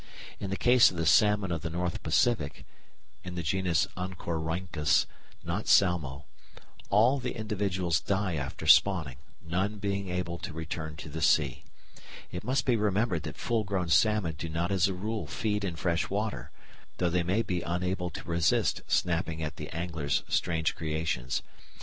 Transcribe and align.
In 0.39 0.49
the 0.49 0.57
case 0.57 0.89
of 0.89 0.97
the 0.97 1.05
salmon 1.05 1.51
of 1.51 1.61
the 1.61 1.69
North 1.69 2.01
Pacific 2.01 2.65
(in 3.23 3.35
the 3.35 3.43
genus 3.43 3.85
Oncorhynchus, 3.95 5.05
not 5.43 5.67
Salmo) 5.67 6.25
all 6.89 7.19
the 7.19 7.33
individuals 7.35 7.99
die 7.99 8.33
after 8.33 8.65
spawning, 8.65 9.17
none 9.43 9.77
being 9.77 10.09
able 10.09 10.39
to 10.39 10.53
return 10.53 10.95
to 10.95 11.07
the 11.07 11.21
sea. 11.21 11.65
It 12.31 12.43
must 12.43 12.65
be 12.65 12.75
remembered 12.75 13.21
that 13.21 13.37
full 13.37 13.63
grown 13.63 13.89
salmon 13.89 14.33
do 14.39 14.49
not 14.49 14.71
as 14.71 14.87
a 14.87 14.95
rule 14.95 15.27
feed 15.27 15.63
in 15.63 15.75
fresh 15.75 16.09
water, 16.09 16.49
though 16.97 17.11
they 17.11 17.21
may 17.21 17.43
be 17.43 17.61
unable 17.61 18.09
to 18.09 18.23
resist 18.27 18.81
snapping 18.87 19.43
at 19.43 19.57
the 19.57 19.69
angler's 19.69 20.23
strange 20.27 20.73
creations. 20.73 21.43